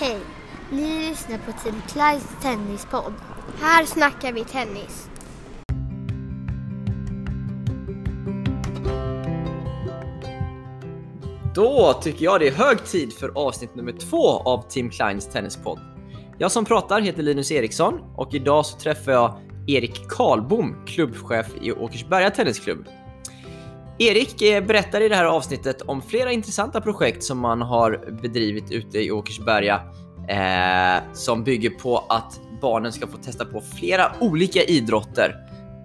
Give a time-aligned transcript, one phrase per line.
[0.00, 0.18] Hej!
[0.70, 3.12] Ni lyssnar på Team Clydes tennispodd.
[3.60, 5.08] Här snackar vi tennis.
[11.54, 15.80] Då tycker jag det är hög tid för avsnitt nummer två av Team Kleins tennispodd.
[16.38, 21.72] Jag som pratar heter Linus Eriksson och idag så träffar jag Erik Karlbom, klubbchef i
[21.72, 22.86] Åkersberga Tennisklubb.
[24.02, 28.70] Erik eh, berättar i det här avsnittet om flera intressanta projekt som man har bedrivit
[28.70, 29.80] ute i Åkersberga
[30.28, 35.36] eh, som bygger på att barnen ska få testa på flera olika idrotter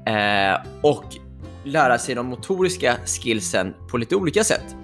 [0.08, 1.04] eh, och
[1.64, 4.76] lära sig de motoriska skillsen på lite olika sätt.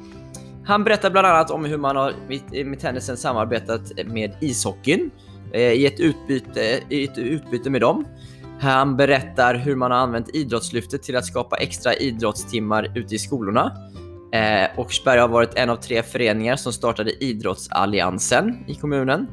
[0.65, 5.11] Han berättar bland annat om hur man har med eh, tennisen samarbetat med ishockeyn
[5.53, 8.05] eh, i, ett utbyte, i ett utbyte med dem.
[8.61, 13.71] Han berättar hur man har använt Idrottslyftet till att skapa extra idrottstimmar ute i skolorna.
[14.33, 19.27] Eh, Åkersberga har varit en av tre föreningar som startade Idrottsalliansen i kommunen.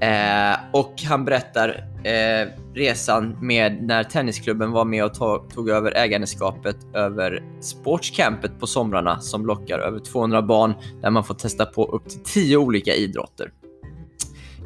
[0.00, 1.68] Eh, och han berättar
[2.04, 8.66] eh, resan med när tennisklubben var med och tog, tog över ägandeskapet över Sportscampet på
[8.66, 12.94] somrarna som lockar över 200 barn där man får testa på upp till 10 olika
[12.94, 13.50] idrotter.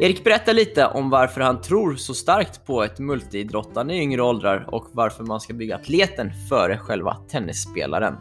[0.01, 4.67] Erik berättar lite om varför han tror så starkt på ett multiidrottande i yngre åldrar
[4.69, 8.15] och varför man ska bygga atleten före själva tennisspelaren.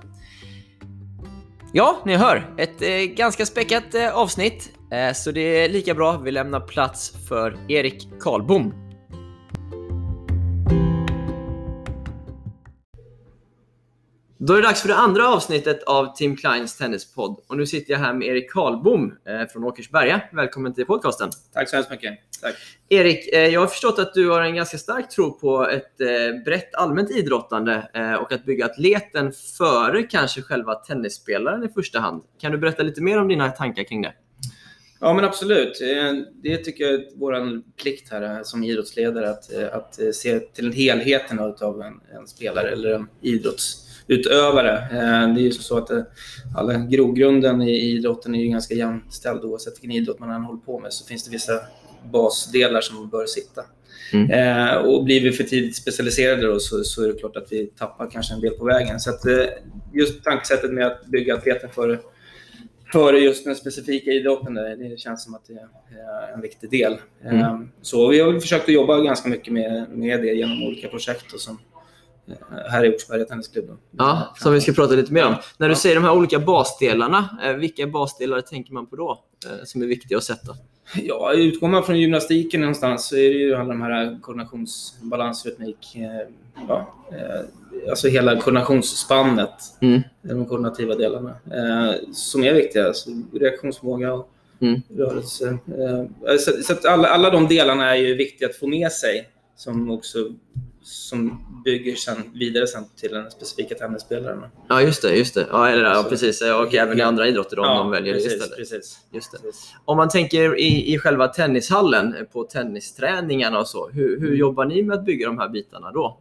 [1.73, 6.17] Ja, ni hör, ett eh, ganska späckat eh, avsnitt, eh, så det är lika bra
[6.17, 8.86] vi lämnar plats för Erik Karlbom.
[14.39, 17.93] Då är det dags för det andra avsnittet av Tim Kleins tennispodd och nu sitter
[17.93, 20.21] jag här med Erik Karlbom eh, från Åkersberga.
[20.31, 21.29] Välkommen till podcasten.
[21.53, 22.19] Tack så hemskt mycket.
[22.41, 22.55] Tack.
[22.89, 26.43] Erik, eh, jag har förstått att du har en ganska stark tro på ett eh,
[26.45, 27.89] brett allmänt idrottande
[28.21, 32.23] och att bygga atleten före kanske själva tennisspelaren i första hand.
[32.41, 34.13] Kan du berätta lite mer om dina tankar kring det?
[34.99, 35.79] Ja, men absolut.
[36.43, 41.81] Det tycker jag är vår plikt här som idrottsledare, att, att se till helheten av
[41.81, 43.07] en, en spelare eller en
[44.07, 44.87] idrottsutövare.
[45.35, 45.91] Det är ju så att
[46.55, 50.79] alla grogrunden i idrotten är ju ganska jämställd oavsett vilken idrott man än håller på
[50.79, 51.53] med så finns det vissa
[52.11, 53.63] basdelar som bör sitta.
[54.13, 54.31] Mm.
[54.31, 57.67] Eh, och blir vi för tidigt specialiserade då, så, så, är det klart att vi
[57.67, 58.99] tappar kanske en del på vägen.
[58.99, 59.45] Så att, eh,
[59.93, 61.99] just tankesättet med att bygga atleten för,
[62.91, 66.97] för just den specifika idrotten, det, det känns som att det är en viktig del.
[67.23, 67.39] Mm.
[67.39, 71.33] Eh, så vi har försökt att jobba ganska mycket med, med det genom olika projekt
[71.33, 71.76] och som, eh,
[72.69, 73.77] här i Åkersberga Tennisklubb.
[73.91, 75.35] Ja, som vi ska prata lite mer om.
[75.57, 79.63] När du säger de här olika basdelarna, eh, vilka basdelar tänker man på då eh,
[79.65, 80.55] som är viktiga att sätta?
[80.95, 85.95] Ja, utgår man från gymnastiken någonstans så är det ju alla de här koordinationsbalans, rytmik,
[85.95, 86.33] eh,
[86.67, 86.93] ja,
[87.89, 89.49] alltså hela koordinationsspannet,
[89.81, 90.01] mm.
[90.21, 91.35] de koordinativa delarna,
[92.13, 92.87] som är viktiga.
[92.87, 94.81] Alltså reaktionsförmåga och mm.
[94.97, 95.57] rörelse.
[96.39, 99.91] Så, så att alla, alla de delarna är ju viktiga att få med sig som
[99.91, 100.19] också
[100.87, 104.43] som bygger sen vidare sen till den specifika tennisspelaren.
[104.69, 105.15] Ja, just det.
[105.15, 105.47] Just det.
[105.51, 106.41] Ja, eller, ja, precis.
[106.41, 108.57] Och även i andra idrotter om ja, de väljer precis, det istället.
[108.57, 109.37] Precis, just det.
[109.37, 109.73] Precis.
[109.85, 113.89] Om man tänker i, i själva tennishallen, på tennisträningarna och så.
[113.89, 116.19] Hur, hur jobbar ni med att bygga de här bitarna då?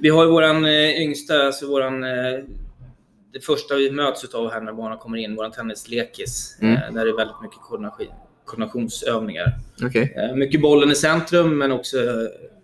[0.00, 2.10] Vi har ju våran eh, yngsta, alltså våran eh,
[3.32, 6.58] det första vi möts av här när barnen kommer in, vår tennislekis.
[6.60, 6.74] Mm.
[6.74, 8.06] Eh, där det är väldigt mycket koordination,
[8.44, 9.54] koordinationsövningar.
[9.86, 10.34] Okay.
[10.34, 11.96] Mycket bollen i centrum men också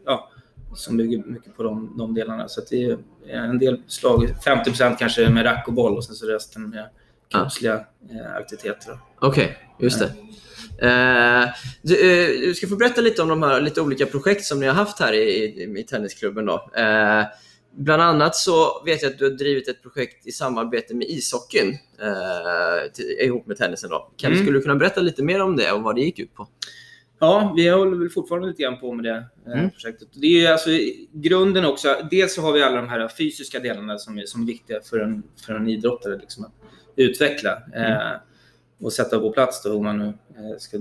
[0.06, 0.30] ja,
[0.75, 2.49] som bygger mycket på de, de delarna.
[2.49, 6.27] Så det är en del slag, 50% kanske med rack och boll och sen så
[6.27, 6.88] resten med
[7.32, 8.38] kroppsliga ah.
[8.38, 8.99] aktiviteter.
[9.21, 10.12] Okej, okay, just det.
[10.78, 11.49] Eh,
[11.82, 14.66] du, eh, du, ska få berätta lite om de här lite olika projekt som ni
[14.66, 16.47] har haft här i, i, i tennisklubben.
[16.47, 16.71] Då.
[16.77, 17.25] Eh,
[17.77, 21.78] bland annat så vet jag att du har drivit ett projekt i samarbete med ishockeyn
[22.94, 23.91] till, ihop med tennisen.
[23.91, 24.12] Då.
[24.16, 24.44] Kan, mm.
[24.44, 26.48] Skulle du kunna berätta lite mer om det och vad det gick ut på?
[27.19, 29.71] Ja, vi håller väl fortfarande lite grann på med det eh, mm.
[29.71, 30.09] projektet.
[30.12, 30.71] Det är alltså
[31.12, 31.97] grunden också.
[32.10, 34.99] Dels så har vi alla de här fysiska delarna som är, som är viktiga för
[34.99, 36.53] en, för en idrottare liksom, att
[36.97, 37.93] utveckla mm.
[37.93, 38.12] eh,
[38.81, 40.78] och sätta på plats då, om man nu eh, ska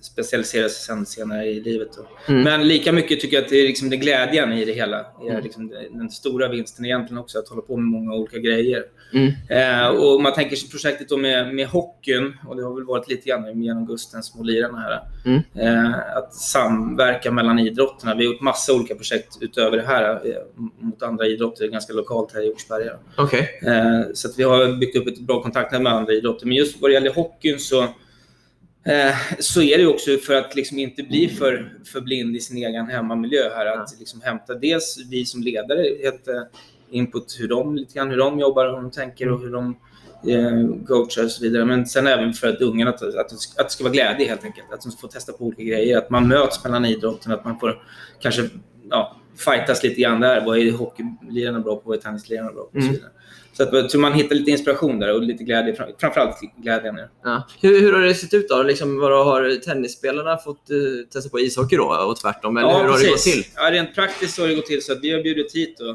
[0.00, 1.90] specialisera sig sen, senare i livet.
[2.28, 2.42] Mm.
[2.42, 4.96] Men lika mycket tycker jag att det är liksom det glädjen i det hela.
[4.96, 5.42] Det är mm.
[5.42, 8.84] liksom den stora vinsten egentligen också, att hålla på med många olika grejer.
[9.12, 9.32] Mm.
[9.48, 13.08] Eh, och man tänker sig projektet då med, med hockeyn, och det har väl varit
[13.08, 15.00] lite grann genom Gusten, små lirarna här.
[15.24, 15.42] Mm.
[15.54, 18.14] Eh, att samverka mellan idrotterna.
[18.14, 20.42] Vi har gjort massa olika projekt utöver det här eh,
[20.80, 22.92] mot andra idrotter, ganska lokalt här i Åkersberga.
[23.18, 23.40] Okay.
[23.40, 26.46] Eh, så vi har byggt upp ett bra kontaktnät med andra idrotter.
[26.46, 27.88] Men just vad det gäller hockeyn så
[28.84, 32.56] Eh, så är det också för att liksom inte bli för, för blind i sin
[32.56, 33.66] egen hemmamiljö här.
[33.66, 36.28] Att liksom hämta dels vi som ledare, ett
[36.90, 39.76] input hur de, lite grann, hur de jobbar, hur de tänker och hur de
[40.28, 41.64] eh, coachar och så vidare.
[41.64, 44.72] Men sen även för att ungarna, att, att, att det ska vara glädje helt enkelt.
[44.72, 45.98] Att de får testa på olika grejer.
[45.98, 47.82] Att man möts mellan idrotten, att man får
[48.20, 48.48] kanske
[48.90, 50.44] ja, fightas lite grann där.
[50.46, 51.82] Vad är hockeylirarna bra på?
[51.88, 52.78] Vad är tennislirarna bra på?
[52.78, 53.00] Och så Mm.
[53.52, 55.74] Så att tror man hittar lite inspiration där och lite glädje.
[55.74, 56.96] fram- Framförallt glädjen.
[56.98, 57.06] Ja.
[57.24, 57.42] Ja.
[57.62, 58.62] Hur, hur har det sett ut då?
[58.62, 62.56] Liksom, vadå, har tennisspelarna fått uh, testa på ishockey då och tvärtom?
[62.56, 63.34] Eller hur har det gått precis.
[63.34, 63.52] till?
[63.56, 65.90] Ja, rent praktiskt så har det gått till så att vi har bjudit hit då,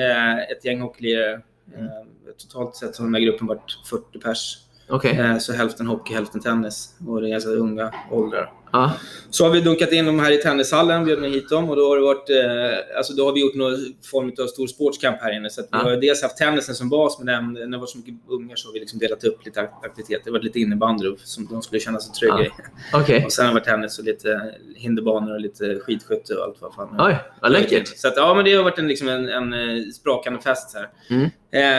[0.00, 1.40] eh, ett gäng hockeylirare.
[1.76, 1.86] Mm.
[1.86, 1.90] Eh,
[2.38, 4.58] totalt sett har den här gruppen varit 40 pers.
[4.88, 5.18] Okej.
[5.18, 6.94] Eh, så hälften hockey, hälften tennis.
[7.08, 8.52] Och det är ganska unga åldrar.
[8.72, 8.92] Ja.
[9.30, 11.96] Så har vi dunkat in dem här i tennishallen, bjudit hit dem och då har,
[11.96, 13.76] det varit, eh, alltså då har vi gjort någon
[14.10, 15.50] form av stor sportskamp här inne.
[15.50, 15.78] Så att vi Ja.
[15.78, 18.72] har dels haft tennisen som bas, men när det var så mycket ungar så har
[18.72, 20.24] vi liksom delat upp lite ak- aktiviteter.
[20.24, 22.44] Det var lite innebandy som de skulle känna sig trygga Ja.
[22.44, 23.02] i.
[23.02, 23.24] Okej.
[23.24, 26.74] Och sen har det varit tennis och lite hinderbanor och lite skidskytte och allt vad
[26.74, 26.96] fan.
[26.98, 27.88] Oj, vad läckert.
[27.98, 30.88] Så att, ja, men det har varit en, liksom en, en eh, sprakande fest här.
[31.10, 31.24] Mm.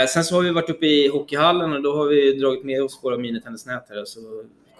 [0.01, 2.83] Eh, sen så har vi varit uppe i hockeyhallen och då har vi dragit med
[2.83, 4.05] oss våra minitennisnät här.
[4.05, 4.19] Så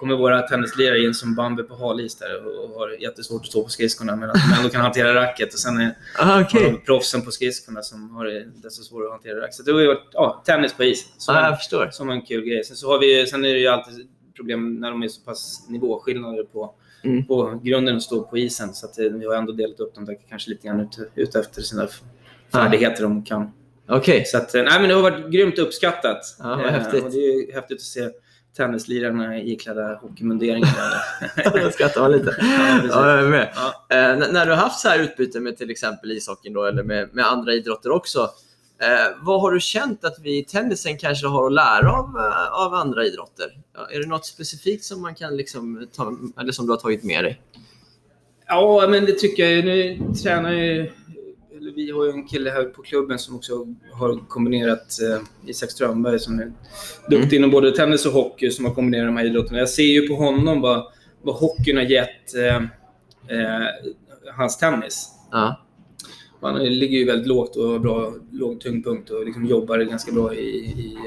[0.02, 3.70] kommer våra tennislirare in som Bambi på halis där och har jättesvårt att stå på
[3.70, 5.54] skridskorna men att de ändå kan hantera racket.
[5.54, 9.12] Och sen är Ah, har de proffsen på skridskorna som har det desto svårare att
[9.14, 9.56] hantera racket.
[9.56, 11.08] Så det har ju varit ja, tennis på is.
[11.18, 11.90] Som, jag förstår.
[11.92, 12.64] som en kul grej.
[12.64, 15.66] Sen, så har vi, sen är det ju alltid problem när de är så pass
[15.70, 17.26] nivåskillnader på, Mm.
[17.26, 18.74] på grunden och står på isen.
[18.74, 21.36] Så att eh, vi har ändå delat upp dem där kanske lite grann ut, ut
[21.36, 22.02] efter sina f-
[22.54, 23.52] färdigheter de kan.
[23.90, 24.26] Okej.
[24.26, 26.36] Så att, eh, nej, men det har varit grymt uppskattat.
[26.40, 27.04] Ja, vad Eh, häftigt.
[27.04, 28.10] Och det är ju häftigt att se
[28.58, 30.70] tennislirarna iklädda hockeymunderingar.
[31.64, 32.36] Då skrattar man lite.
[32.42, 32.88] Ja.
[32.90, 33.48] Ja, jag.
[33.56, 33.96] Ja.
[33.98, 37.10] Eh, när du har haft så här utbyte med till exempel ishockeyn då, eller med,
[37.14, 38.30] med andra idrotter också.
[38.82, 42.66] Eh, vad har du känt att vi i tennisen kanske har att lära av, eh,
[42.66, 43.58] av andra idrotter?
[43.92, 47.24] Är det något specifikt som man kan liksom ta, eller som du har tagit med
[47.24, 47.42] dig?
[48.48, 49.66] Ja, men det tycker jag.
[49.66, 50.92] Nu tränar ju...
[51.76, 56.20] Vi har ju en kille här på klubben som också har kombinerat eh, Isak Strömberg
[56.20, 56.52] som är
[57.10, 59.60] duktig inom både tennis och hockey som har kombinerat de här idrotterna.
[59.60, 60.84] Jag ser ju på honom vad,
[61.22, 62.56] vad hockeyn har gett eh,
[63.38, 63.68] eh,
[64.36, 65.10] hans tennis.
[65.32, 65.66] Ja.
[66.42, 70.34] Han ligger ju väldigt lågt och har bra låg tyngdpunkt och liksom jobbar ganska bra
[70.34, 70.98] i, i,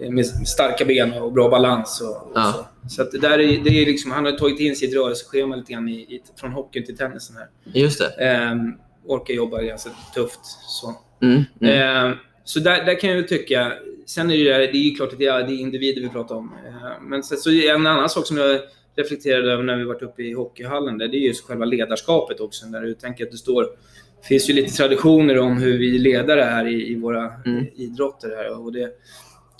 [0.00, 2.00] eh, med starka ben och bra balans.
[2.00, 2.52] Och, och Ja.
[2.52, 5.56] så så att det där är, det är liksom, han har tagit in sitt rörelseschema
[5.56, 7.48] lite grann i, i, från hockeyn till tennisen här.
[7.80, 8.24] Just det.
[8.24, 8.72] Ehm,
[9.06, 10.40] orkar jobba ganska tufft.
[10.44, 11.42] Så, Mm.
[11.60, 11.74] Mm.
[11.74, 13.72] Ehm, så där, där kan jag tycka...
[14.06, 16.34] Sen är det det är ju klart att det är, det är individer vi pratar
[16.34, 16.52] om.
[16.66, 18.60] Ehm, men så, så en annan sak som jag
[18.96, 22.66] reflekterade över när vi varit uppe i hockeyhallen, där, det är ju själva ledarskapet också.
[22.66, 23.62] Där du tänker att det står...
[24.20, 27.66] Det finns ju lite traditioner om hur vi leder det här i, i våra Mm.
[27.76, 28.28] idrotter.
[28.36, 28.90] Här, och det,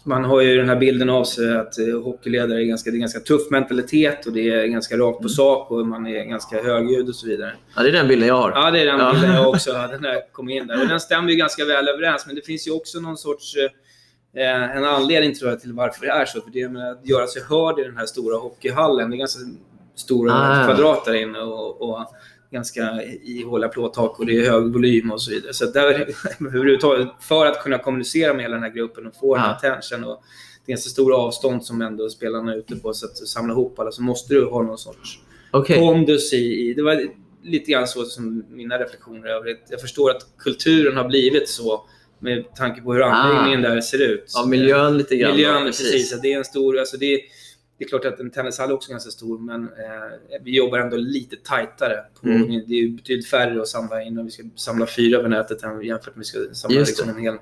[0.04, 3.00] man har ju den här bilden av sig att eh, hockeyledare är ganska, det är
[3.00, 5.28] ganska tuff mentalitet och det är ganska rakt på Mm.
[5.28, 7.52] sak och man är ganska högljudd och så vidare.
[7.76, 8.50] Ja, det är den bilden jag har.
[8.54, 9.12] Ja, det är den Ja.
[9.12, 10.82] bilden jag också hade när jag kom in där.
[10.82, 13.56] Och den stämmer ju ganska väl överens, men det finns ju också någon sorts
[14.36, 16.40] eh, en anledning tror jag till varför det är så.
[16.40, 19.10] För det är med att göra sig hörd i den här stora hockeyhallen.
[19.10, 19.40] Det är ganska
[19.96, 20.64] stora Ah.
[20.64, 22.00] kvadrat där inne och, och
[22.50, 25.54] ganska ihåliga plåttak och det är hög volym och så vidare.
[25.54, 25.90] Så där,
[26.40, 29.56] överhuvudtaget, för att kunna kommunicera med hela den här gruppen och få den här Ah.
[29.56, 30.22] attention och
[30.66, 33.78] det är så stora avstånd som ändå spelarna är ute på så att samla ihop
[33.78, 35.18] alla så måste du ha någon sorts
[35.50, 35.78] Okej.
[35.78, 36.74] pondus i.
[36.74, 37.06] Det var
[37.42, 39.56] lite grann så som mina reflektioner över det.
[39.68, 41.84] Jag förstår att kulturen har blivit så
[42.18, 44.32] med tanke på hur anläggningen där ser ut.
[44.34, 45.30] Ja, miljön lite grann.
[45.32, 46.20] Miljön, då, precis.
[46.22, 46.78] Det är en stor...
[46.78, 47.20] Alltså det, är,
[47.80, 50.96] det är klart att en tennishall är också ganska stor, men eh, vi jobbar ändå
[50.96, 51.96] lite tajtare.
[52.20, 52.62] På, Mm.
[52.66, 55.82] Det är betydligt färre att samla in och vi ska samla fyra över nätet än
[55.82, 57.38] jämfört med att vi ska samla liksom en hel, en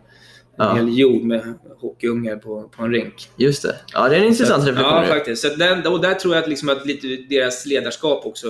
[0.56, 0.74] Ja.
[0.74, 3.28] hel jord med hockeyungar på, på en rink.
[3.36, 3.76] Just det.
[3.92, 4.94] Ja, det är en intressant Så reflektion.
[4.94, 5.42] Ja, faktiskt.
[5.42, 8.46] Så den, och där tror jag att, liksom att lite deras ledarskap också.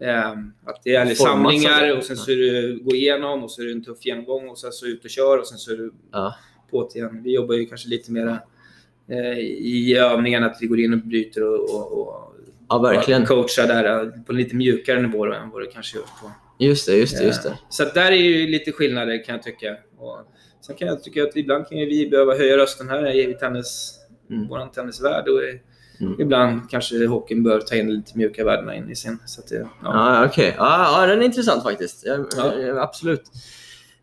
[0.00, 0.30] Eh,
[0.64, 3.72] att det är samlingar och sen så är det gå igenom och så är det
[3.72, 6.34] en tuff genomgång och sen så ut och kör och sen så är det Ja.
[6.70, 7.22] på igen.
[7.24, 8.38] Vi jobbar ju kanske lite mer
[9.58, 12.34] i övningen att vi går in och bryter och, och, och
[12.68, 13.26] ja, verkligen.
[13.26, 16.30] coachar där eh, på lite mjukare nivå än vad det kanske görs på.
[16.58, 17.48] Just det, just det, just det.
[17.48, 19.76] Eh, Så där är ju lite skillnader kan jag tycka.
[19.98, 20.18] Och
[20.66, 23.94] sen kan jag tycka att ibland kan vi behöva höja rösten här i tennis,
[24.30, 24.48] Mm.
[24.48, 25.28] våran tennisvärld.
[25.28, 25.40] Och
[26.00, 26.20] Mm.
[26.20, 29.18] ibland kanske hockeyn bör ta in lite mjuka värdena in i sin.
[29.26, 29.68] Så att det, ja.
[29.82, 30.54] Ja, okej.
[30.58, 32.06] Ja, ja, den är intressant faktiskt.
[32.06, 32.58] Ja, Ja.
[32.60, 33.22] eh, Absolut.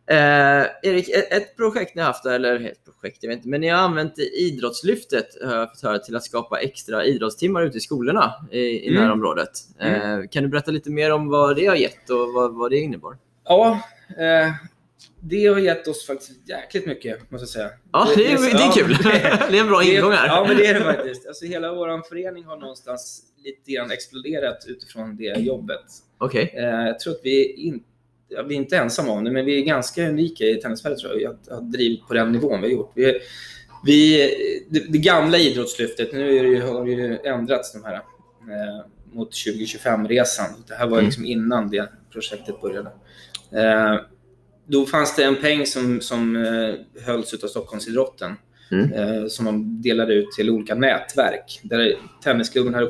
[0.08, 3.68] Eh, Erik, ett, projekt ni har haft, eller ett projekt, jag vet inte, men ni
[3.70, 8.34] har använt Idrottslyftet har jag fått höra, till att skapa extra idrottstimmar ute i skolorna
[8.52, 9.04] i, i Mm.
[9.04, 9.52] närområdet.
[9.80, 12.78] Eh, kan du berätta lite mer om vad det har gett och vad, vad det
[12.78, 13.18] innebar?
[13.46, 13.82] ja
[14.18, 14.52] eh,
[15.20, 17.70] det har gett oss faktiskt jäkligt mycket, måste jag säga.
[17.92, 18.98] Ja, det är, det är kul.
[19.52, 20.28] det är en bra det ingång här.
[20.28, 21.28] Ja, men det är det faktiskt.
[21.28, 25.86] Alltså, hela vår förening har någonstans lite grann exploderat utifrån det jobbet.
[26.18, 26.54] Okej.
[26.58, 27.84] Eh, jag tror att vi, in,
[28.30, 31.22] ja, vi är inte ensamma om det, men vi är ganska unika i tennisvärlden tror
[31.22, 32.92] jag, att ha drivit på den nivån vi har gjort.
[32.96, 33.20] Vi,
[33.86, 34.18] vi,
[34.70, 40.46] det, det gamla idrottslyftet, nu det har det ju ändrats de här eh, mot 2025-resan.
[40.68, 41.06] Det här var Mm.
[41.06, 42.90] liksom innan det projektet började.
[43.52, 44.00] Eh,
[44.68, 48.32] då fanns det en peng som, som eh, hölls av Stockholmsidrotten
[48.72, 48.94] Mm.
[48.94, 51.60] eh, som man delade ut till olika nätverk.
[51.64, 52.82] Där tennisklubben här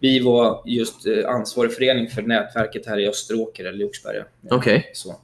[0.00, 4.24] vi var just eh, ansvarig förening för nätverket här i Österåker eller Oxberga.
[4.50, 4.90] Okej.
[4.94, 5.20] Så.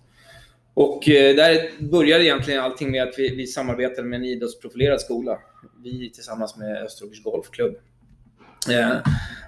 [0.75, 5.39] Och eh, där började egentligen allting med att vi, vi samarbetade med en idrottsprofilerad skola.
[5.83, 7.77] Vi tillsammans med Österåkers Golfklubb.
[8.71, 8.97] Eh,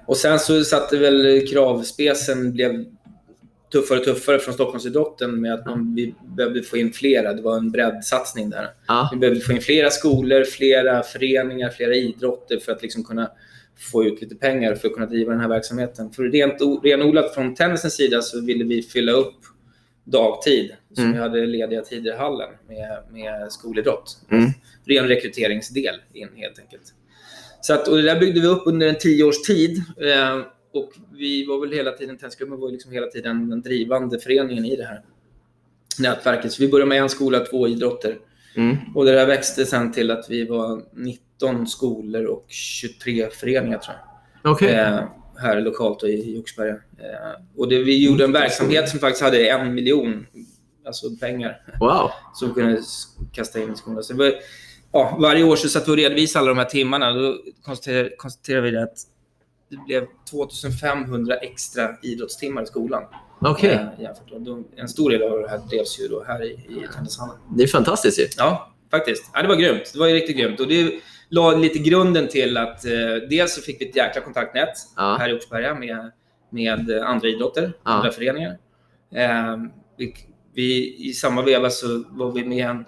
[0.06, 2.84] och sen så satte väl kravspecen blev
[3.72, 7.32] tuffare och tuffare från Stockholmsidrotten med att man, vi behövde få in flera.
[7.32, 8.68] Det var en breddsatsning där.
[8.86, 9.08] Ja.
[9.12, 13.30] Vi behövde få in flera skolor, flera föreningar, flera idrotter för att liksom kunna
[13.78, 16.10] få ut lite pengar för att kunna driva den här verksamheten.
[16.10, 19.34] För rent renodlat från tennisens sida så ville vi fylla upp
[20.04, 21.16] dagtid som Mm.
[21.16, 24.18] vi hade lediga tider i hallen med, med skolidrott.
[24.30, 24.50] Mm.
[24.84, 26.94] Ren rekryteringsdel in helt enkelt.
[27.60, 29.76] Så att, och det där byggde vi upp under en tio års tid.
[29.78, 30.38] Eh,
[30.72, 34.76] och vi var väl hela tiden, Tennisklubben var liksom hela tiden den drivande föreningen i
[34.76, 35.00] det här
[35.98, 36.52] nätverket.
[36.52, 38.18] Så vi började med en skola, två idrotter.
[38.56, 38.76] Mm.
[38.94, 43.96] Och det där växte sen till att vi var 19 skolor och 23 föreningar tror
[44.42, 44.52] jag.
[44.52, 44.74] Okej.
[44.74, 45.00] Eh,
[45.38, 46.74] här lokalt och i Oxberga.
[46.74, 50.26] Eh, och det, vi gjorde en verksamhet som faktiskt hade en miljon
[50.86, 52.10] alltså pengar Wow.
[52.34, 52.82] som vi kunde
[53.32, 54.04] kasta in i skolan.
[54.04, 54.32] Så var,
[54.92, 57.12] ja, varje år så satt vi och redovisade alla de här timmarna.
[57.12, 58.98] Då konstaterade, konstaterade vi att
[59.70, 63.02] det blev 2500 extra idrottstimmar i skolan.
[63.40, 63.70] Okej.
[64.00, 64.10] Eh.
[64.34, 67.36] Och då, en stor del av det här drevs ju då här i, i tennishallen.
[67.56, 68.24] Det är fantastiskt ju.
[68.36, 69.30] Ja, faktiskt.
[69.34, 69.90] Ja, det var grymt.
[69.92, 70.60] Det var riktigt grymt.
[70.60, 70.92] Och det
[71.28, 72.90] la lite grunden till att eh,
[73.30, 75.16] dels så fick vi ett jäkla kontaktnät Ja.
[75.20, 76.10] här i Oxberga med,
[76.50, 77.90] med eh, andra idrotter, Ja.
[77.90, 78.58] andra föreningar.
[79.14, 79.56] Eh,
[79.96, 80.14] vi,
[80.54, 82.84] vi, I samma veva så var vi med,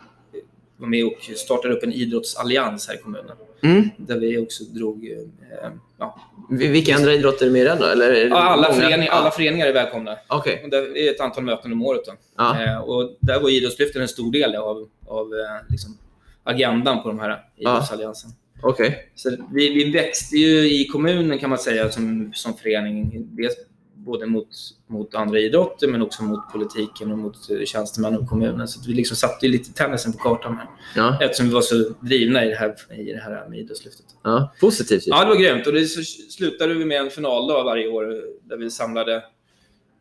[0.80, 3.36] var med och startade upp en idrottsallians här i kommunen.
[3.62, 3.90] Mm.
[3.96, 5.04] Där vi också drog...
[5.04, 6.20] Eh, ja,
[6.50, 7.84] Vi- Vilka andra idrotter är med i den då?
[7.86, 8.80] Eller alla, många?
[8.80, 9.30] förening, alla Ja.
[9.30, 10.16] föreningar är välkomna.
[10.28, 12.02] Och det är ett antal möten om året.
[12.06, 12.12] Då.
[12.36, 12.62] Ja.
[12.64, 15.98] Eh, och där var Idrottslyftet en stor del av, av eh, liksom,
[16.44, 18.30] agendan på de här idrottsalliansen.
[18.62, 19.10] Okej.
[19.14, 23.28] Så vi, vi växte ju i kommunen kan man säga som, som förening.
[23.30, 23.54] Dels
[24.04, 24.48] både mot,
[24.86, 28.68] mot andra idrotter men också mot politiken och mot eh, tjänstemän och kommunen.
[28.68, 30.66] Så vi liksom satte lite tennisen på kartan här.
[30.96, 31.18] Ja.
[31.20, 34.06] Eftersom vi var så drivna i det här, i det här med Idrottslyftet.
[34.22, 34.52] ja.
[34.60, 35.02] Positivt.
[35.06, 35.66] Ja, det var grymt.
[35.66, 38.04] Och det så slutade vi med en finaldag varje år
[38.48, 39.22] där vi samlade,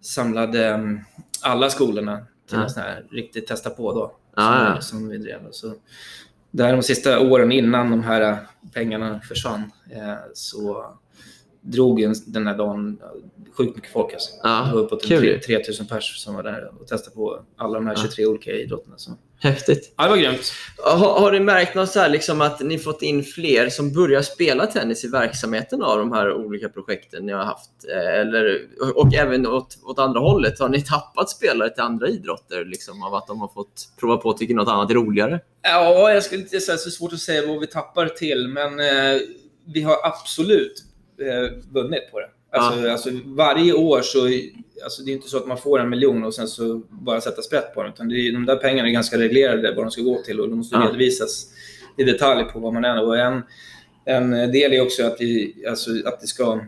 [0.02, 1.00] samlade mm,
[1.42, 2.18] alla skolorna
[2.50, 2.64] till Ja.
[2.64, 4.16] en sån här riktigt testa på då.
[4.36, 4.76] Ja, som.
[4.76, 5.40] Vi, som vi drev.
[5.52, 5.74] Så
[6.52, 8.38] där de sista åren innan de här
[8.74, 10.94] pengarna försvann eh, så
[11.62, 13.00] drog ju den här dagen
[13.58, 14.14] sjukt mycket folk.
[14.14, 14.30] Alltså.
[14.44, 15.40] Ja, Det var uppåt kul ju.
[15.40, 18.02] 3 3000 pers som var där och testade på alla de här Ja.
[18.02, 18.98] 23 olika idrotterna.
[18.98, 19.12] Så.
[19.42, 19.94] Häftigt.
[19.98, 20.52] Ja, det var grymt.
[20.78, 24.22] Har, har du märkt något så här, liksom att ni fått in fler som börjar
[24.22, 27.70] spela tennis i verksamheten av de här olika projekten ni har haft?
[27.94, 32.66] Eh, Eller, och även åt, åt andra hållet, har ni tappat spelare till andra idrotter
[32.66, 35.40] liksom, av att de har fått prova på och tycker något annat är roligare?
[35.62, 39.22] Ja, jag skulle inte säga så svårt att säga vad vi tappar till, men eh,
[39.74, 40.89] vi har absolut eh,
[41.72, 42.30] vunnit på det.
[42.52, 44.20] Alltså, alltså, varje år så,
[44.84, 47.42] alltså, det är inte så att man får en miljon och sen så bara sätta
[47.42, 50.02] sprätt på den, utan det är, de där pengarna är ganska reglerade vad de ska
[50.02, 50.82] gå till och de måste Ja.
[50.88, 51.46] redovisas
[51.98, 53.04] i detalj på vad man är.
[53.04, 53.42] Och en,
[54.06, 56.60] en del är också att, vi, alltså, att det ska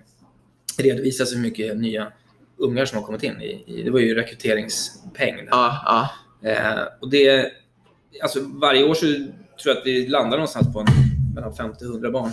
[0.77, 2.11] redovisas hur mycket nya
[2.57, 3.41] ungar som har kommit in.
[3.41, 5.47] I, i, det var ju rekryteringspeng.
[5.51, 6.09] Ja, ja.
[6.49, 7.51] Eh, och det,
[8.23, 9.27] alltså varje år så tror
[9.65, 10.85] jag att vi landar någonstans på en,
[11.35, 12.31] mellan 50 och 100 barn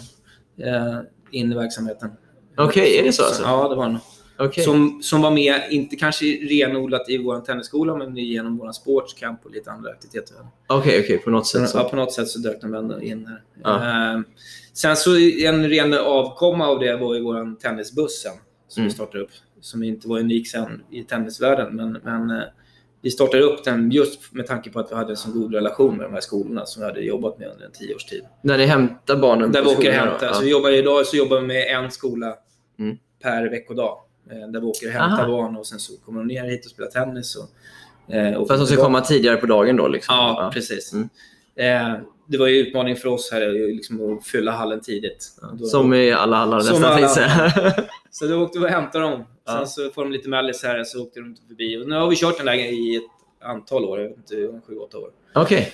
[0.63, 0.99] eh,
[1.31, 2.11] in i verksamheten.
[2.57, 3.43] Okej, är det så alltså?
[3.43, 3.99] Ja, det var det.
[4.41, 4.65] Okej.
[4.65, 9.51] Som, som var med, inte kanske renodlat i vår tennisskola, men genom vår sportscamp och
[9.51, 10.37] lite andra aktiviteter.
[10.67, 11.79] Okej, okej, på något sätt så.
[11.79, 13.43] ja, på något sätt så dök de ändå in där.
[13.65, 13.77] Ja.
[14.15, 14.21] Eh,
[14.73, 18.33] sen så en ren avkomma av det var ju vår tennisbussen
[18.69, 18.89] som Mm.
[18.89, 19.31] vi startade upp.
[19.61, 22.43] Som inte var unik sen i tennisvärlden, men, men eh,
[23.03, 25.97] vi startade upp den just med tanke på att vi hade en så god relation
[25.97, 28.23] med de här skolorna som vi hade jobbat med under en tio års tid.
[28.43, 30.27] När ni hämtar barnen Där vi åker och hämtar.
[30.27, 30.33] Ja.
[30.35, 32.35] Så vi jobbar, idag så jobbar vi med en skola
[32.79, 32.97] Mm.
[33.23, 33.99] per veckodag.
[34.31, 35.29] Eh, Där vi åker och hämtar Aha.
[35.29, 37.37] barn och sen så kommer de ner hit och spelar tennis.
[37.37, 39.89] Och, eh, och För att de ska komma tidigare på dagen då?
[39.89, 40.15] Liksom.
[40.15, 40.93] Ja, precis.
[40.93, 41.09] Mm.
[41.57, 45.27] Eh, det var ju utmaning för oss här liksom, att fylla hallen tidigt.
[45.53, 47.53] Då- Som i alla hallar nästan, säga.
[48.11, 49.25] Så då åkte vi och hämtade dem.
[49.47, 49.53] Ja.
[49.57, 51.83] Sen så får de lite mellis här så åkte de förbi.
[51.83, 54.01] Och nu har vi kört den där i ett antal år.
[54.01, 55.11] Jag vet inte, 7-8 år.
[55.35, 55.73] Okej.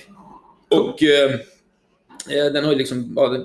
[0.69, 3.13] Och eh, eh, den har ju liksom...
[3.15, 3.37] Ja,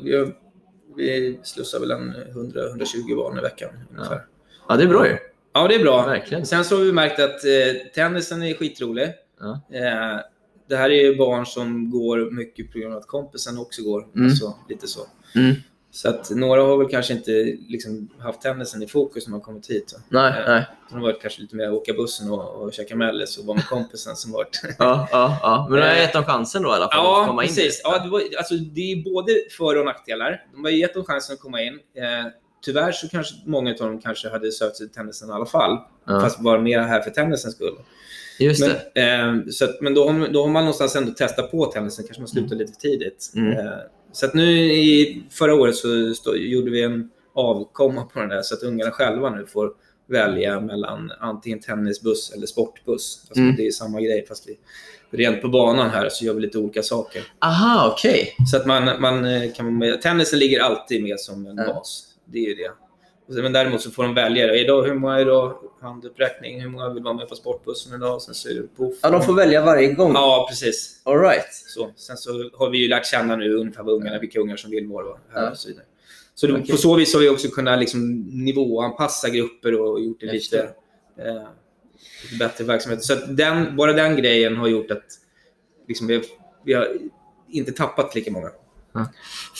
[0.97, 4.27] vi, slussar väl en 100-120 barn i veckan ungefär.
[4.69, 5.17] Ja, det är bra ju.
[5.53, 6.07] Ja, det är bra.
[6.07, 6.47] Verkligen.
[6.47, 9.09] Sen så har vi märkt att eh, tennisen är skitrolig.
[9.41, 9.61] Ja.
[9.73, 10.21] Eh,
[10.71, 14.07] det här är ju barn som går mycket på grund av att kompisen också går.
[14.15, 14.27] Mm.
[14.27, 15.01] Alltså, lite så.
[15.35, 15.55] Mm.
[15.93, 17.31] Så att några har väl kanske inte
[17.69, 19.95] liksom, haft tennisen i fokus när man kommit hit.
[19.97, 20.03] va.
[20.09, 20.67] Nej, Eh, nej.
[20.89, 23.55] De har varit kanske lite mer att åka bussen och, och käka mellis och vara
[23.57, 24.61] med kompisen som varit...
[24.79, 25.67] Ja, ja, ja.
[25.71, 27.49] Men du har Eh, gett dem chansen då i alla fall att Ja, komma in
[27.49, 27.81] precis.
[27.85, 30.45] Ja, det, var, alltså, det är både för och nackdelar.
[30.53, 31.75] De har gett dem chansen att komma in.
[31.75, 32.33] Eh,
[32.63, 35.79] tyvärr så kanske många av dem kanske hade sökt sig till tennisen i alla fall.
[36.07, 36.21] Ja.
[36.21, 37.75] Fast var mer här för tennisens skull.
[38.39, 39.03] Just Men, det.
[39.03, 42.05] eh, så att, men då, har, då har man någonstans ändå testat på tennisen.
[42.05, 43.33] Kanske man slutar lite för tidigt.
[43.37, 43.59] Mm.
[43.59, 43.73] Eh,
[44.13, 48.43] så att nu i förra året så stå, gjorde vi en avkomma på den där
[48.43, 49.73] så att ungarna själva nu får
[50.09, 53.25] välja mellan antingen tennisbuss eller sportbuss.
[53.29, 53.57] Alltså Mm.
[53.57, 54.59] Det är samma grej fast vi
[55.11, 57.23] rent på banan här så gör vi lite olika saker.
[57.39, 58.35] Aha, okej.
[58.51, 59.99] Så att man, man eh, kan.
[60.03, 62.07] Tennisen ligger alltid med som en bas.
[62.33, 62.73] Det är ju det.
[63.43, 64.55] Men däremot så får de välja.
[64.55, 65.55] Idag, hur många idag?
[65.81, 66.61] Handuppräckning.
[66.61, 68.23] Hur många vill vara med på sportbussen idag?
[68.23, 68.95] Sen så är det poff.
[69.03, 70.13] Ja, de får välja varje gång?
[70.15, 71.01] Ja, precis.
[71.05, 71.47] All right.
[71.53, 71.93] Så.
[71.97, 74.87] Sen så har vi ju lärt känna nu ungefär vad ungarna, vilka ungar som vill
[74.87, 75.51] vara här Ja.
[75.51, 75.85] och så vidare.
[76.35, 76.67] Så Okej.
[76.71, 80.59] på så vis har vi också kunnat liksom nivåanpassa grupper och gjort det lite,
[81.19, 81.43] eh,
[82.23, 83.05] lite bättre verksamhet.
[83.05, 85.05] Så den, bara den grejen har gjort att
[85.89, 86.23] liksom vi,
[86.65, 86.89] vi har
[87.51, 88.51] inte tappat lika många.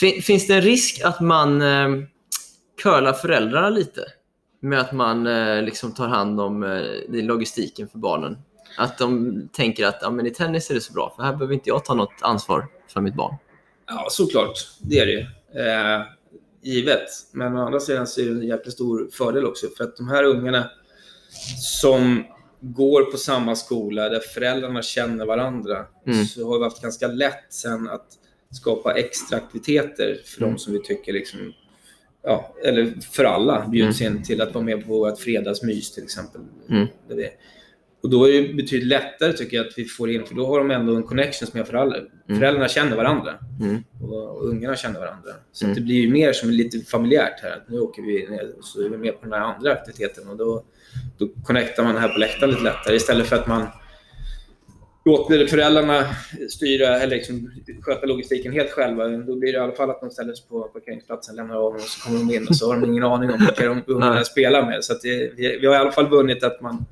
[0.01, 1.89] Fin- Finns det en risk att man eh,
[2.83, 4.05] curlar föräldrarna lite?
[4.61, 6.83] Med att man eh, liksom tar hand om eh,
[7.25, 8.39] logistiken för barnen?
[8.79, 11.55] Att de tänker att ja, men i tennis är det så bra, för här behöver
[11.55, 13.35] inte jag ta något ansvar för mitt barn.
[13.87, 14.53] Ja, såklart.
[14.81, 15.21] Det är det ju.
[15.63, 16.03] Eh,
[16.63, 17.09] givet.
[17.33, 19.67] Men å andra sidan så är det en jäkligt stor fördel också.
[19.77, 20.71] För att de här ungarna
[21.59, 22.25] som
[22.61, 26.25] går på samma skola där föräldrarna känner varandra Mm.
[26.27, 28.07] så har vi haft ganska lätt sen att
[28.51, 30.53] skapa extra aktiviteter för Mm.
[30.55, 31.53] de som vi tycker liksom
[32.23, 36.41] Ja, eller för alla bjuds in till att vara med på ett fredagsmys till exempel.
[36.69, 36.87] Mm.
[37.11, 37.31] Är.
[38.03, 40.59] Och då är det betydligt lättare tycker jag att vi får in, för då har
[40.59, 42.05] de ändå en connection med föräldrar.
[42.27, 43.85] Föräldrarna känner varandra Mm.
[44.03, 45.31] och, och ungarna känner varandra.
[45.53, 45.75] Så Mm.
[45.75, 47.51] det blir ju mer som lite familjärt här.
[47.57, 50.29] Att nu åker vi ner och så är vi med på den här andra aktiviteten
[50.29, 50.65] och då,
[51.19, 53.67] då connectar man här på läktaren lite lättare istället för att man
[55.05, 56.05] låter föräldrarna
[56.51, 57.51] styra eller liksom
[57.83, 59.09] sköta logistiken helt själva.
[59.09, 61.81] Då blir det i alla fall att de ställer sig på parkeringsplatsen, lämnar av och
[61.81, 64.67] så kommer de in och så har de ingen aning om vilka de ungarna spelar
[64.67, 64.85] med.
[64.85, 66.85] Så det, vi, vi har i alla fall vunnit att man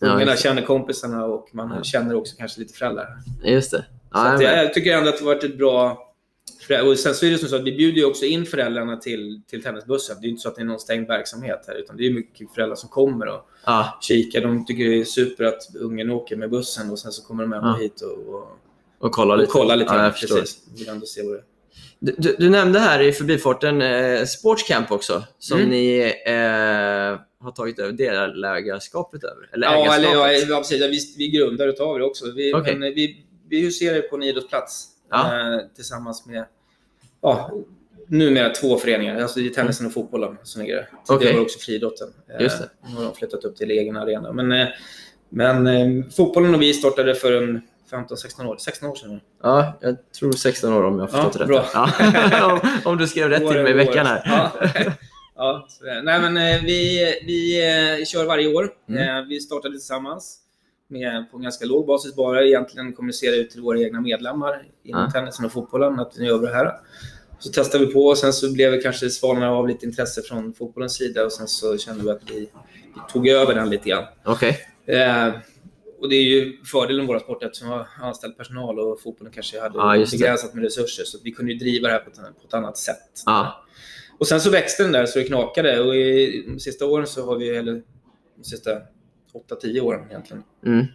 [0.00, 0.36] Ja, ungarna det.
[0.38, 1.82] känner kompisarna och man Ja.
[1.82, 3.06] känner också kanske lite föräldrar.
[3.44, 3.84] Just det.
[4.12, 6.06] Ja, jag, jag tycker ändå att det har varit ett bra...
[6.82, 9.40] Och sen så är det som så att vi bjuder ju också in föräldrarna till,
[9.50, 10.16] till tennisbussen.
[10.20, 12.10] Det är ju inte så att det är någon stängd verksamhet här, utan det är
[12.12, 14.40] mycket föräldrar som kommer och ja, kikar.
[14.40, 17.52] De tycker det är super att ungen åker med bussen och sen så kommer de
[17.52, 17.76] ändå Ja.
[17.82, 18.48] hit och, och,
[18.98, 19.52] och kolla och lite.
[19.52, 19.94] kollar lite.
[19.94, 20.10] Ja.
[20.20, 20.58] Precis.
[20.78, 21.44] Vill ändå se vad det är.
[21.98, 25.70] Du, du, du nämnde här i förbifarten eh, Sportscamp också, som Mm.
[25.70, 29.48] ni eh, har tagit över delägarskapet över.
[29.52, 30.80] Eller Ja, eller, ja, ja, precis.
[30.82, 32.30] Vi, vi grundar utav det också.
[32.36, 32.76] Vi, Okej.
[32.76, 35.54] men vi, vi huserar på en idrottsplats Ja.
[35.54, 36.44] eh, tillsammans med
[37.22, 37.50] ja,
[38.06, 39.20] numera två föreningar.
[39.20, 40.36] Alltså det är tennisen och fotbollen.
[40.54, 41.34] Tidigare Okej.
[41.34, 42.08] var också friidrotten.
[42.34, 42.68] Eh, Just det.
[42.88, 44.32] Nu har de flyttat upp till egen arena.
[44.32, 44.66] Men, eh,
[45.28, 49.20] men eh, fotbollen och vi startade för en 15-16 år, 16 år sedan.
[49.42, 51.66] Ja, jag tror 16 år om jag har förstått Ja, rätt.
[52.32, 52.52] Ja.
[52.52, 54.10] om, om du skrev rätt till mig i År- veckan år.
[54.10, 54.22] här.
[55.36, 55.68] Ja.
[55.82, 56.00] ja.
[56.02, 58.70] Nej, men vi, vi kör varje år.
[58.88, 59.28] Mm.
[59.28, 60.38] Vi startade tillsammans
[60.90, 65.02] med, på en ganska låg basis bara egentligen kommunicera ut till våra egna medlemmar inom
[65.02, 65.10] Ja.
[65.10, 66.72] tennisen och fotbollen att vi gör det här.
[67.38, 70.52] Så testade vi på och sen så blev det kanske svalnade av lite intresse från
[70.54, 72.38] fotbollens sida och sen så kände vi att vi,
[72.74, 74.04] vi tog över den lite grann.
[74.24, 74.58] Okej.
[74.86, 75.28] Eh,
[76.00, 79.32] och det är ju fördelen med våra sporter att vi har anställd personal och fotbollen
[79.32, 80.10] kanske hade det.
[80.10, 81.04] begränsat med resurser.
[81.04, 83.22] Så vi kunde ju driva det här på ett, på ett annat sätt.
[83.26, 83.64] Ja.
[84.18, 87.26] Och sen så växte den där så det knakade och i de sista åren så
[87.26, 87.82] har vi, eller
[88.36, 88.70] de sista
[89.32, 90.86] 8-10 åren egentligen, Mm.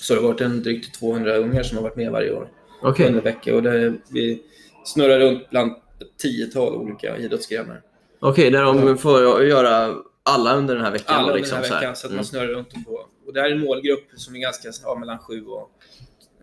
[0.00, 2.48] så har det varit en drygt 200 ungar som har varit med varje år
[2.82, 3.06] Okej.
[3.06, 4.42] under vecka och det, vi
[4.84, 7.82] snurrar runt bland ett tiotal olika idrottsgrenar.
[8.20, 11.14] Okej, där de får göra alla under den här veckan?
[11.16, 12.16] Alla under liksom, den här så veckan så att Mm.
[12.16, 13.06] man snurrar runt dem på.
[13.26, 15.70] Och det här är en målgrupp som är ganska ja, mellan 7 och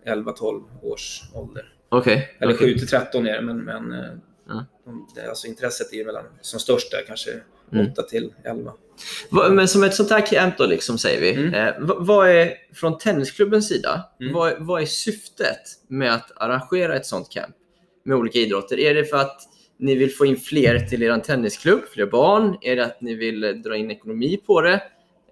[0.06, 1.72] 11-12 års ålder.
[1.88, 2.36] Okej.
[2.38, 2.72] Eller okej.
[2.72, 4.10] 7 till 13 är det, men, men eh,
[4.48, 4.64] Ja.
[4.84, 7.30] de, det, alltså intresset är mellan, som störst där, kanske
[7.72, 7.92] Mm.
[7.92, 8.72] 8 till 11.
[9.30, 11.32] Va- Men som ett sånt här camp då, liksom, säger vi.
[11.42, 11.54] Mm.
[11.54, 14.32] Eh, vad- är, från tennisklubbens sida, Mm.
[14.34, 17.54] vad, vad är syftet med att arrangera ett sånt camp
[18.04, 18.78] med olika idrotter?
[18.80, 19.40] Är det för att
[19.78, 22.58] ni vill få in fler till er tennisklubb, fler barn?
[22.62, 24.82] Är det att ni vill dra in ekonomi på det?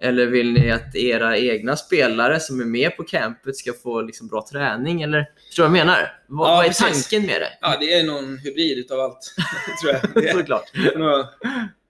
[0.01, 4.27] Eller vill ni att era egna spelare som är med på campet ska få liksom,
[4.27, 5.01] bra träning?
[5.01, 6.11] Eller, förstår du vad jag menar?
[6.27, 7.07] Vad, Ja, vad är precis.
[7.09, 7.49] tanken med det?
[7.61, 9.19] Ja, det är någon hybrid utav allt,
[9.81, 10.01] tror jag.
[10.23, 10.71] Det är- Såklart.
[10.95, 11.29] Ja.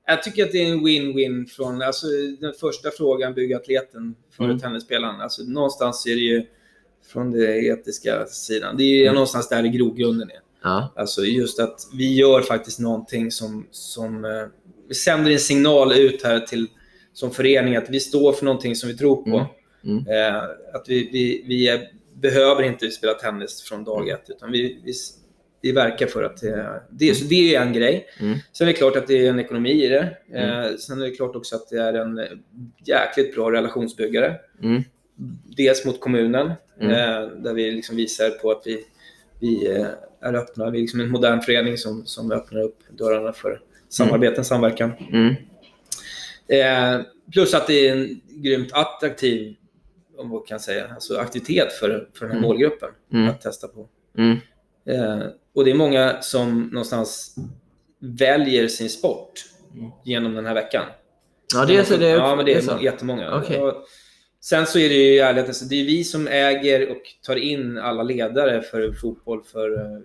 [0.10, 2.08] Jag tycker att det är en win-win från alltså,
[2.39, 4.60] den första frågan, bygga atleten för Mm.
[4.60, 5.22] tennisspelaren.
[5.22, 6.45] Alltså, någonstans är det ju
[7.08, 8.78] från det etiska sidan.
[8.78, 9.13] Det är Mm.
[9.13, 10.39] någonstans där i grogrunden är.
[10.63, 10.93] Ja.
[10.95, 14.32] Alltså just att vi gör faktiskt någonting som, som eh,
[14.88, 16.67] vi sänder en signal ut här till
[17.13, 19.45] som förening att vi står för någonting som vi tror på.
[19.84, 19.98] Mm.
[20.08, 20.43] Eh,
[20.74, 21.82] att vi, vi, vi är,
[22.13, 24.15] behöver inte spela tennis från dag Mm.
[24.15, 24.93] ett utan vi, vi,
[25.62, 28.08] vi verkar för att det, det, så det är en grej.
[28.19, 28.38] Mm.
[28.52, 30.17] Sen är det klart att det är en ekonomi i det.
[30.34, 32.22] Eh, sen är det klart också att det är en
[32.86, 34.36] jäkligt bra relationsbyggare.
[34.63, 34.84] Mm.
[35.58, 36.91] Dels mot kommunen, Mm.
[36.91, 38.86] eh, där vi liksom visar på att vi,
[39.39, 39.88] vi eh,
[40.22, 40.69] är öppna.
[40.69, 44.91] Vi är liksom en modern förening som, som öppnar upp dörrarna för samarbeten, samverkan.
[45.12, 45.36] Mm.
[46.48, 47.02] Eh,
[47.34, 49.56] plus att det är en grymt attraktiv
[50.17, 52.41] om man kan säga, alltså aktivitet för, för den här Mm.
[52.48, 53.30] målgruppen Mm.
[53.30, 53.88] att testa på.
[54.17, 54.38] Mm.
[54.86, 55.24] Eh,
[55.60, 57.36] och det är många som någonstans
[58.00, 59.32] väljer sin sport
[59.76, 59.91] Mm.
[60.04, 60.84] genom den här veckan.
[61.56, 61.98] Ja, det är så.
[61.98, 62.78] Det är, ja, men det är, så.
[62.82, 63.38] jättemånga.
[63.43, 63.62] Okej.
[63.62, 63.74] Och
[64.41, 67.78] sen så är det ju i ärlighetens det är vi som äger och tar in
[67.78, 69.43] alla ledare för fotboll.
[69.43, 70.00] För, eh,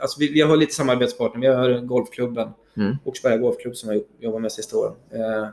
[0.00, 1.40] alltså vi, vi har lite samarbetspartner.
[1.40, 2.96] Vi har golfklubben, Mm.
[3.04, 4.94] Åkersberga Golfklubb som jag jobbat med sista åren.
[5.12, 5.48] Eh,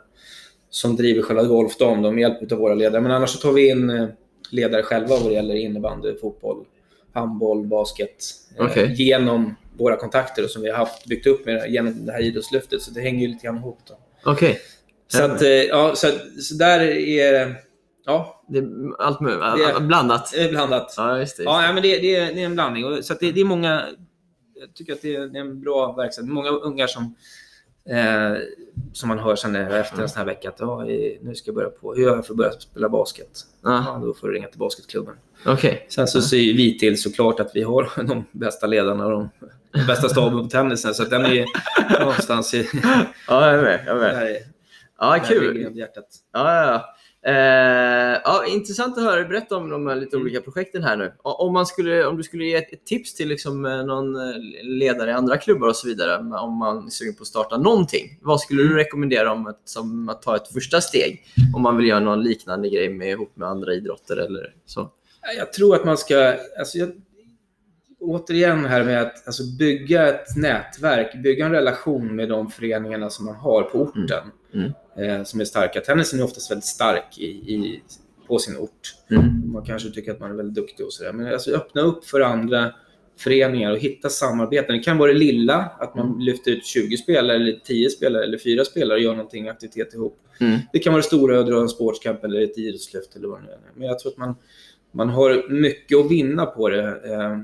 [0.70, 3.02] som driver själva golfdagen då, med hjälp av våra ledare.
[3.02, 4.08] Men annars så tar vi in eh,
[4.52, 6.66] ledare själva vad det gäller innebandy, fotboll,
[7.14, 8.18] handboll, basket.
[8.60, 8.94] eh, Okej.
[8.94, 12.82] Genom våra kontakter som vi har haft, byggt upp med genom det här idrottslyftet.
[12.82, 13.80] Så det hänger ju lite grann ihop.
[13.88, 13.98] Då.
[14.32, 14.60] Okej.
[15.08, 16.08] Så, att, eh, ja, så,
[16.42, 17.56] så där är
[18.06, 18.68] ja, Det är
[19.00, 20.32] allt med, Det- blandat.
[20.34, 20.94] det är blandat.
[20.98, 21.44] Ja, just det.
[21.44, 21.64] Just det.
[21.66, 23.04] ja, men det, det, är, det är en blandning.
[23.04, 23.86] Så det, det är många...
[24.56, 26.34] Jag tycker att det är en bra verksamhet.
[26.34, 27.16] Många ungar som,
[27.90, 28.38] eh,
[28.94, 30.84] som man hör sen efter en sån här vecka att ja,
[31.22, 31.94] nu ska jag börja på...
[31.94, 33.30] Hur gör jag för att börja spela basket?
[33.64, 35.16] Ja, då får du ringa till basketklubben.
[35.46, 35.86] Okej.
[35.90, 39.30] Sen så ser ju vi till såklart att vi har de bästa ledarna och de,
[39.88, 40.94] bästa staben på tennisen.
[40.94, 41.46] Så den är
[42.00, 42.70] någonstans i...
[43.28, 43.84] Ja, jag är med.
[43.86, 44.44] Jag är med.
[45.00, 45.72] Ja, kul.
[45.76, 46.96] ja, ja.
[47.26, 51.14] Eh, ja, intressant att höra dig berätta om de här lite olika projekten här nu.
[51.22, 55.10] Om, man skulle, om du skulle ge ett, tips till liksom eh, någon eh, ledare
[55.10, 58.20] i andra klubbar och så vidare, om man är sugen på att starta någonting.
[58.22, 61.24] Vad skulle du rekommendera om att, som att ta ett första steg?
[61.56, 64.92] Om man vill göra någon liknande grej med, ihop med andra idrotter eller så.
[65.38, 66.36] Jag tror att man ska...
[66.60, 66.92] Alltså jag,
[68.02, 73.26] återigen här med att alltså bygga ett nätverk, bygga en relation med de föreningarna som
[73.26, 74.32] man har på orten.
[74.54, 74.72] Mm.
[74.98, 75.82] Eh, som är starka.
[75.82, 77.82] Tennisen är oftast väldigt stark i, i,
[78.28, 78.96] på sin ort.
[79.10, 79.52] Mm.
[79.52, 81.14] Man kanske tycker att man är väldigt duktig och sådär.
[81.14, 82.74] Men alltså öppna upp för andra
[83.18, 84.78] föreningar och hitta samarbeten.
[84.78, 88.38] Det kan vara det lilla, att man lyfter ut 20 spelare, eller 10 spelare eller
[88.38, 90.20] 4 spelare och gör någonting, aktivitet ihop.
[90.40, 90.60] Mm.
[90.74, 93.46] Det kan vara det stora att dra en sportskamp eller ett idrottslyft eller vad det
[93.46, 93.60] nu är.
[93.76, 94.36] Men jag tror att man,
[94.92, 96.88] man har mycket att vinna på det.
[96.88, 97.40] Eh,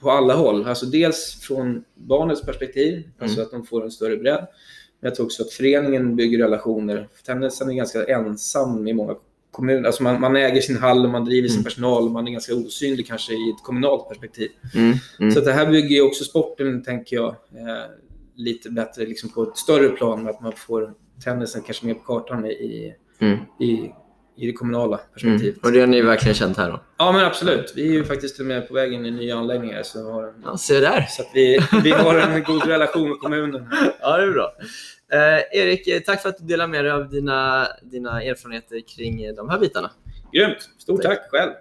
[0.00, 0.66] på alla håll.
[0.66, 4.46] Alltså dels från barnets perspektiv, alltså att de får en större bredd.
[5.04, 7.08] Jag tror också att föreningen bygger relationer.
[7.26, 9.14] Tennisen är ganska ensam i många
[9.50, 9.86] kommuner.
[9.86, 11.64] Alltså man, man äger sin hall och man driver sin Mm.
[11.64, 12.02] personal.
[12.04, 14.50] Och man är ganska osynlig kanske i ett kommunalt perspektiv.
[14.74, 14.92] Mm.
[15.20, 15.32] Mm.
[15.32, 17.84] Så att det här bygger ju också sporten, tänker jag, eh,
[18.34, 20.22] lite bättre liksom på ett större plan.
[20.22, 23.38] Med att man får tennisen kanske mer på kartan i, Mm.
[23.60, 23.92] i,
[24.42, 25.08] i det kommunala Mm.
[25.14, 25.64] perspektivet.
[25.64, 26.80] Och det har ni verkligen känt här då?
[26.98, 27.72] Ja, men absolut.
[27.76, 29.82] Vi är ju faktiskt till och med på väg in i nya anläggningar.
[29.82, 31.06] Så, vi har en, Ja, se där.
[31.10, 33.68] så vi, vi har en god relation med kommunen.
[34.00, 34.52] Ja, det är bra.
[35.12, 39.48] Eh, Erik, tack för att du delar med dig av dina, dina erfarenheter kring de
[39.50, 39.90] här bitarna.
[40.32, 40.56] Grymt!
[40.78, 41.52] Stort tack själv!